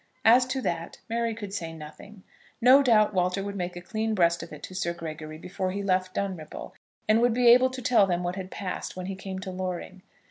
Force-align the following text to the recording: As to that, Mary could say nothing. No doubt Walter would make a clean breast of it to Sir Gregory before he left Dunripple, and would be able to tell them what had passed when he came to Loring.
As 0.25 0.47
to 0.47 0.61
that, 0.63 0.97
Mary 1.09 1.35
could 1.35 1.53
say 1.53 1.71
nothing. 1.73 2.23
No 2.59 2.81
doubt 2.81 3.13
Walter 3.13 3.43
would 3.43 3.55
make 3.55 3.75
a 3.75 3.81
clean 3.81 4.15
breast 4.15 4.41
of 4.41 4.51
it 4.51 4.63
to 4.63 4.73
Sir 4.73 4.95
Gregory 4.95 5.37
before 5.37 5.69
he 5.71 5.83
left 5.83 6.15
Dunripple, 6.15 6.73
and 7.07 7.21
would 7.21 7.35
be 7.35 7.49
able 7.49 7.69
to 7.69 7.83
tell 7.83 8.07
them 8.07 8.23
what 8.23 8.35
had 8.35 8.49
passed 8.49 8.95
when 8.97 9.05
he 9.05 9.13
came 9.15 9.37
to 9.37 9.51
Loring. 9.51 10.01